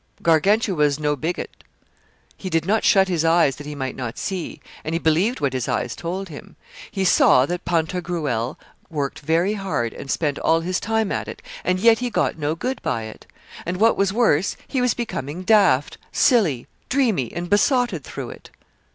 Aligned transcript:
Gargantua 0.23 0.73
was 0.73 0.99
no 0.99 1.15
bigot: 1.15 1.63
he 2.35 2.49
did 2.49 2.65
not 2.65 2.83
shut 2.83 3.07
his 3.07 3.23
eyes 3.23 3.57
that 3.57 3.67
he 3.67 3.75
might 3.75 3.95
not 3.95 4.17
see, 4.17 4.59
and 4.83 4.95
he 4.95 4.99
believed 4.99 5.39
what 5.39 5.53
his 5.53 5.67
eyes 5.67 5.95
told 5.95 6.27
him. 6.27 6.55
He 6.89 7.05
saw 7.05 7.45
that 7.45 7.65
Pantagruel 7.65 8.57
worked 8.89 9.19
very 9.19 9.53
hard 9.53 9.93
and 9.93 10.09
spent 10.09 10.39
all 10.39 10.61
his 10.61 10.79
time 10.79 11.11
at 11.11 11.27
it, 11.27 11.43
and 11.63 11.79
yet 11.79 11.99
he 11.99 12.09
got 12.09 12.35
no 12.39 12.55
good 12.55 12.81
by 12.81 13.03
it. 13.03 13.27
And 13.63 13.77
what 13.77 13.95
was 13.95 14.11
worse, 14.11 14.57
he 14.67 14.81
was 14.81 14.95
becoming 14.95 15.43
daft, 15.43 15.99
silly, 16.11 16.65
dreamy, 16.89 17.31
and 17.31 17.47
besotted 17.47 18.03
through 18.03 18.31
it. 18.31 18.49